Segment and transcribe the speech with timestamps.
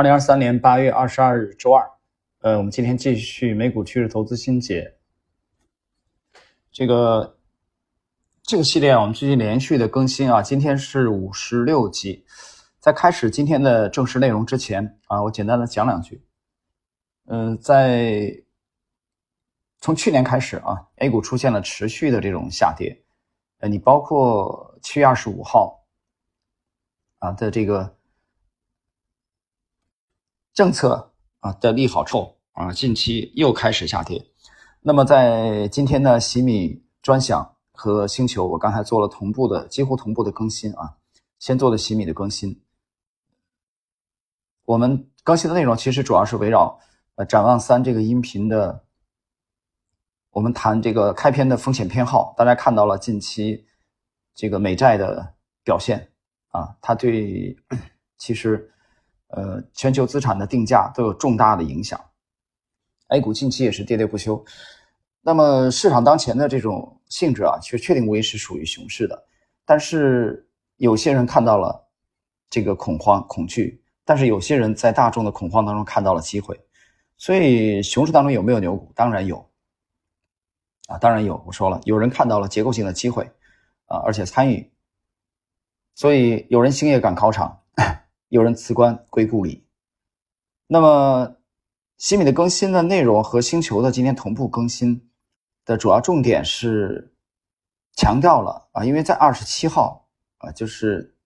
[0.00, 1.86] 二零二三年八月二十二日周二，
[2.38, 4.96] 呃，我们今天继续美股趋势投资新解。
[6.72, 7.36] 这个
[8.42, 12.24] 这个系列我们最近连续的更新啊，今天是五十六集。
[12.78, 16.24] 在开始今天的正式内容之前啊，我简单的讲两句。
[17.26, 18.42] 嗯，在
[19.82, 22.98] 从去年开始啊，A 股出现了持续的这种下跌。
[23.58, 25.84] 呃，你包括七月二十五号
[27.18, 27.99] 啊的这个。
[30.52, 34.24] 政策啊的利好后啊，近期又开始下跌。
[34.82, 40.96] 那么在今天的洗米专享和星球，我刚才做了同步的几乎同步的更新啊，
[41.38, 42.60] 先做的洗米的更新。
[44.64, 46.78] 我们更新的内容其实主要是围绕
[47.14, 48.84] 呃展望三这个音频的，
[50.30, 52.34] 我们谈这个开篇的风险偏好。
[52.36, 53.66] 大家看到了近期
[54.34, 56.10] 这个美债的表现
[56.48, 57.56] 啊，它对
[58.18, 58.66] 其实。
[59.32, 62.00] 呃，全球资产的定价都有重大的影响
[63.08, 64.44] ，A 股近期也是喋喋不休。
[65.22, 69.24] 那么市场当前的这种性质啊，其实确定无疑是属于熊市的。
[69.64, 71.86] 但是有些人看到了
[72.48, 76.58] 这个恐慌、恐惧，但是有些人在大众的恐慌当中看到了机会。
[77.16, 78.90] 所以熊市当中有没有牛股？
[78.96, 79.48] 当然有
[80.88, 81.40] 啊，当然有。
[81.46, 83.30] 我说了，有人看到了结构性的机会
[83.86, 84.72] 啊，而且参与。
[85.94, 87.59] 所以有人星夜赶考场。
[88.30, 89.66] 有人辞官归故里。
[90.68, 91.36] 那么，
[91.98, 95.10] 西米的更新的内容和星球的今天同步更新
[95.64, 97.12] 的主要重点是
[97.96, 100.08] 强调了啊，因为在二十七号
[100.38, 101.16] 啊，就是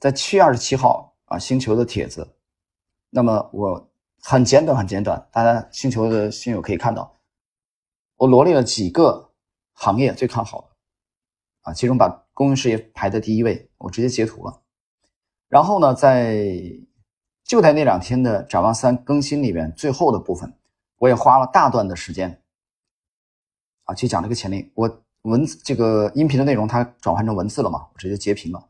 [0.00, 2.34] 在七月二十七号啊，星球的帖子。
[3.10, 3.88] 那么我
[4.20, 7.20] 很简短，很简短，大家星球的新友可以看到，
[8.16, 9.30] 我罗列了几个
[9.72, 10.68] 行业最看好的
[11.60, 14.62] 啊，其中把公用事业排在第一位，我直接截图了。
[15.48, 16.44] 然后呢，在
[17.44, 20.52] 就在那两天的展望三更新里边，最后的部分，
[20.98, 22.42] 我也花了大段的时间
[23.84, 24.72] 啊，去讲这个潜力。
[24.74, 28.64] 我文字这个音频的内容它转换成文字了嘛，我直接截屏了，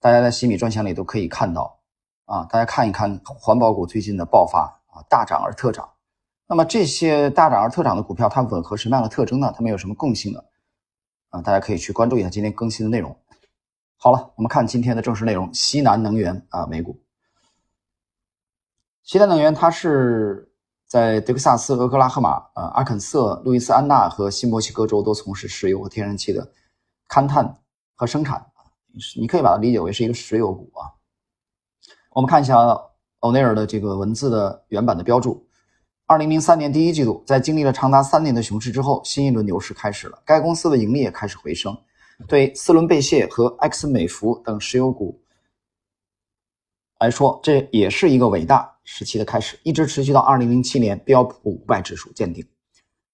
[0.00, 1.78] 大家在西米专享里都可以看到
[2.26, 2.44] 啊。
[2.44, 5.88] 大家看一看环保股最近的爆发啊，大涨而特涨。
[6.46, 9.52] 那么这些大涨而特涨的股票，它吻合什么样的特征呢？
[9.54, 10.42] 它们有什么共性呢？
[11.30, 13.14] 啊，大家可以去关注一下今天更新的内容。
[14.00, 15.52] 好了，我们看今天的正式内容。
[15.52, 17.02] 西南能源啊，美股。
[19.02, 20.52] 西南能源它是
[20.86, 26.52] 在德克萨斯、俄克拉荷马、呃阿肯色、路易斯安那和新墨西哥州都从事石油和天然气的
[27.08, 27.58] 勘探
[27.96, 28.46] 和生产，
[29.20, 30.94] 你可以把它理解为是一个石油股啊。
[32.10, 32.56] 我们看一下
[33.18, 35.44] 欧内尔的这个文字的原版的标注。
[36.06, 41.76] 二零零三年第一季度，在经历了长达三年的熊市之后，新一轮牛市开始了，该公司的盈利也开始回升。
[42.26, 45.22] 对四轮贝谢和埃克森美孚等石油股
[46.98, 52.44] 来说，这也是一个伟大时期的开始，一直持续到二零零七年标普五百指数见顶，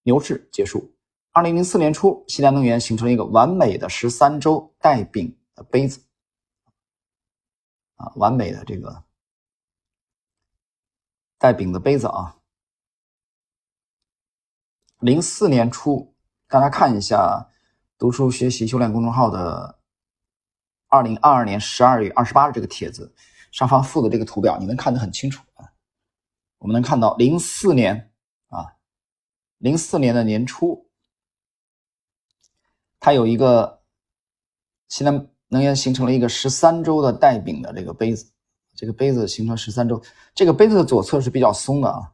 [0.04, 0.91] 牛市结束。
[1.32, 6.00] 二零零四年初，西南能源形成一个完美的十三周带柄的杯子，
[7.97, 9.04] 啊，完美的这个
[11.38, 12.38] 带柄的杯子啊。
[15.00, 16.15] 零四年初，
[16.48, 17.50] 大家看一下。
[17.97, 19.78] 读书学习修炼公众号的
[20.88, 23.15] 二零二二年十二月二十八日这个帖子
[23.53, 25.65] 上方附的这个图表，你能看得很清楚啊。
[26.59, 28.10] 我们能看到零四年
[28.49, 28.75] 啊，
[29.59, 30.88] 零四年的年初，
[32.99, 33.83] 它有一个
[34.88, 38.33] 西南能源形成了一个十三周的带柄的这个杯子，
[38.75, 40.03] 这个杯子形成十三周，
[40.34, 42.12] 这个杯子的左侧是比较松的啊，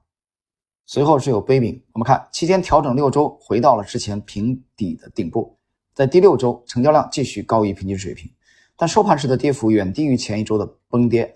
[0.85, 1.83] 随后是有杯柄。
[1.93, 5.57] 我们看期间调整六周，回到了之前平底的顶部。
[6.01, 8.33] 在第六周，成交量继续高于平均水平，
[8.75, 11.35] 但收盘时的跌幅远低于前一周的崩跌。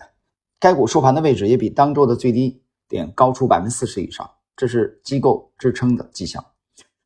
[0.58, 4.26] 该股收盘的位置也比当周的最低点高出百分之四十以上，
[4.56, 6.42] 这是机构支撑的迹象。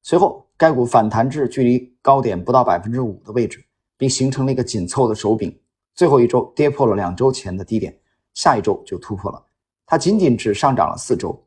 [0.05, 3.65] 随后，该股反弹至距离高点不到百分之五的位置，
[3.97, 5.53] 并形成了一个紧凑的手柄。
[5.97, 7.99] 最后一周跌破了两周前的低点，
[8.35, 9.45] 下一周就突破了。
[9.85, 11.45] 它仅仅只上涨了四周，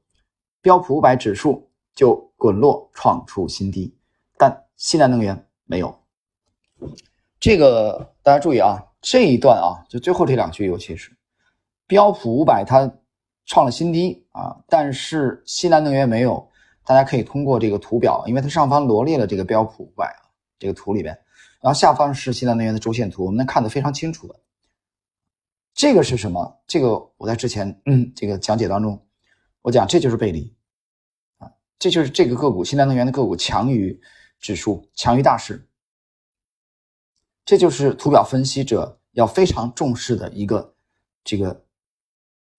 [0.62, 3.96] 标普五百指数就滚落创出新低。
[4.38, 6.01] 但西南能源没有。
[7.40, 11.12] 这个大家注意啊，这一段啊，就最后这两句，尤其是
[11.88, 12.92] 标普五百它
[13.46, 16.50] 创了新低啊，但是西南能源没有。
[16.84, 21.18] 大家可以通过这个图表，因为它上方罗列了这个标普五百啊，这个图里边，
[21.62, 24.36] 然后下方是西南能源的周线图，我们能看得非常清楚的。
[25.76, 26.60] 这个是什么？
[26.66, 29.00] 这个我在之前嗯这个讲解当中，
[29.62, 30.54] 我讲这就是背离
[31.38, 33.98] 啊，这就是这个个股西南能源的个股强于
[34.40, 35.70] 指数，强于大势。
[37.52, 40.74] 这就是图表分析者要非常重视的一个
[41.22, 41.66] 这个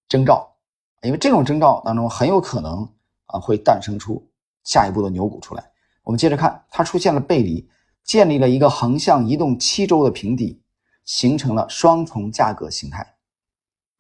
[0.07, 0.55] 征兆
[1.03, 2.87] 因为这种征兆当中很有可能
[3.25, 4.29] 啊会诞生出
[4.65, 5.65] 下一步的牛股出来。
[6.03, 7.67] 我们接着看，它出现了背离，
[8.05, 10.61] 建立了一个横向移动七周的平底，
[11.07, 13.15] 形成了双重价格形态。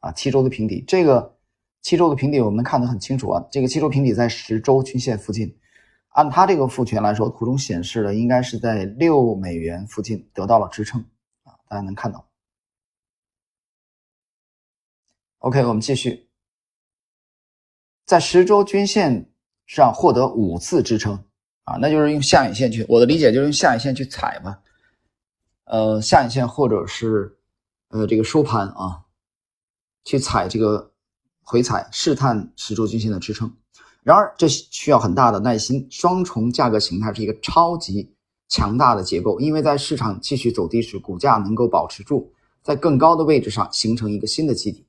[0.01, 1.39] 啊，七周的平底，这个
[1.81, 3.43] 七周的平底我们看得很清楚啊。
[3.51, 5.57] 这个七周平底在十周均线附近，
[6.13, 11.01] 按它这个复权来说，图中显示的应该是在六美元附近得到了支撑
[11.43, 12.27] 啊，大家能看到。
[15.39, 16.29] OK，我们继续，
[18.05, 19.31] 在十周均线
[19.67, 21.25] 上获得五次支撑
[21.65, 24.63] 啊，那就是用下影线去，我的理解就是用下影线去踩吧，
[25.65, 27.39] 呃，下影线或者是
[27.89, 29.05] 呃这个收盘啊。
[30.05, 30.93] 去踩这个
[31.43, 33.57] 回踩，试探十周均线的支撑。
[34.03, 35.87] 然而，这需要很大的耐心。
[35.91, 38.13] 双重价格形态是一个超级
[38.49, 42.33] 强大的结构，因为在市场继续走低时，股价能够保持住
[42.63, 44.85] 在更高的位置上，形成一个新的基底。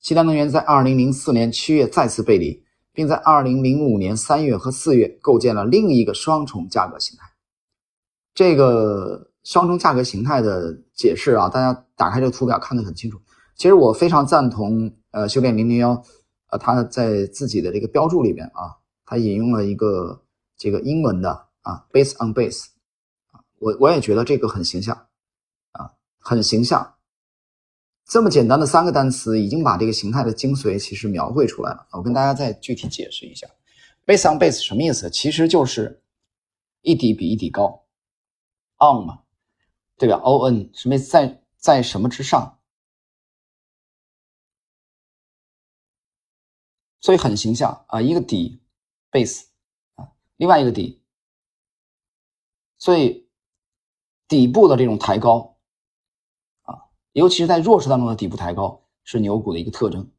[0.00, 2.62] 西南能源在2004年7月再次背离，
[2.92, 7.26] 并在2005年3月和4月构建了另一个双重价格形态。
[8.34, 13.18] 这个双重价格形态的解释啊，大家打开这个图表看得很清楚。
[13.54, 16.02] 其实我非常赞同，呃，修炼零零幺，
[16.48, 20.22] 呃，他在自己的这个标注里边啊，他引用了一个
[20.56, 22.66] 这个英文的啊，base on base，
[23.32, 25.08] 啊，我我也觉得这个很形象，
[25.72, 26.94] 啊，很形象，
[28.06, 31.86] 这么简单的三个单词，已经把这个形态的精髓其实描绘出来了。
[31.92, 33.48] 我跟大家再具体解释一下
[34.06, 35.10] ，base on base 什么意思？
[35.10, 36.00] 其实就是
[36.82, 37.84] 一底比一底高
[38.78, 39.18] ，on 嘛，
[39.98, 41.10] 对吧？o n 什么意思？
[41.10, 42.55] 在在什么之上？
[47.06, 48.60] 所以很形象啊，一个底
[49.12, 49.44] ，base
[49.94, 51.00] 啊，另外一个底，
[52.78, 53.28] 所以
[54.26, 55.56] 底部的这种抬高
[56.62, 60.10] 啊，尤其是在弱势当中的底部抬高，是牛股的一个特征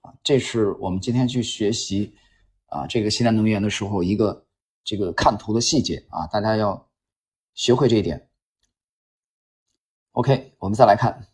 [0.00, 0.14] 啊。
[0.22, 2.16] 这是我们今天去学习
[2.68, 4.46] 啊这个新能源的时候一个
[4.84, 6.90] 这个看图的细节啊，大家要
[7.52, 8.30] 学会这一点。
[10.12, 11.28] OK，我们再来看，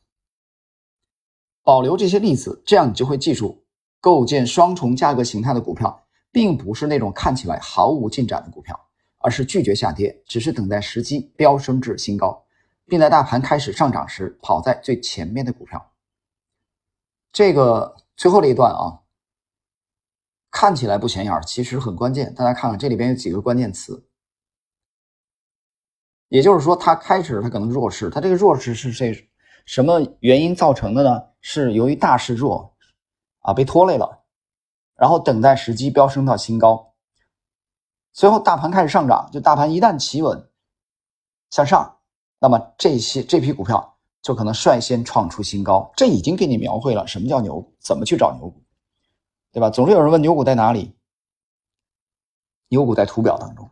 [1.62, 3.63] 保留这些例子，这样你就会记住。
[4.04, 8.78] 构建双重价格形态的股票，并不是那种看起来毫无进展的股票，
[9.16, 12.44] 而是拒绝下跌，只是等待时机飙升至新高，
[12.84, 15.90] 并在大盘开始上涨时跑在最前面的股票。
[17.32, 19.00] 这个最后这一段啊，
[20.50, 22.34] 看起来不显眼，其实很关键。
[22.34, 24.06] 大家看看这里边有几个关键词，
[26.28, 29.14] 也就是说，它开始它可能弱势，它这个弱势是这
[29.64, 31.22] 什么原因造成的呢？
[31.40, 32.70] 是由于大势弱。
[33.44, 34.24] 啊，被拖累了，
[34.94, 36.94] 然后等待时机飙升到新高，
[38.14, 40.50] 随后大盘开始上涨，就大盘一旦企稳
[41.50, 41.98] 向上，
[42.38, 45.92] 那么这些这批股票就可能率先创出新高。
[45.94, 48.62] 这已经给你描绘了什么叫牛，怎么去找牛股，
[49.52, 49.68] 对吧？
[49.68, 50.96] 总是有人问牛股在哪里，
[52.68, 53.70] 牛股在图表当中。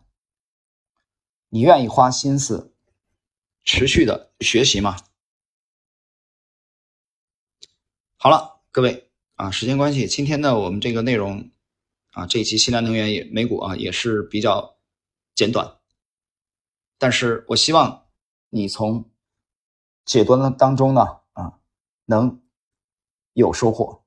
[1.49, 2.75] 你愿意花心思
[3.65, 4.99] 持续的学习吗？
[8.19, 9.09] 好了，各位。
[9.37, 11.51] 啊，时间关系，今天呢，我们这个内容
[12.13, 14.77] 啊，这一期西南能源也美股啊，也是比较
[15.35, 15.79] 简短。
[16.99, 18.05] 但是我希望
[18.51, 19.11] 你从
[20.05, 21.01] 解读的当中呢，
[21.33, 21.59] 啊，
[22.05, 22.41] 能
[23.33, 24.05] 有收获。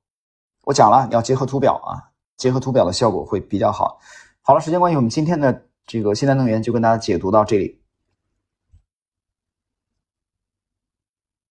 [0.62, 3.99] 我讲了，你要结合图表啊，结合图表的效果会比较好。
[4.42, 7.81] 好了，时间关系，我们今天的这个西南能源就跟大家解读到这里。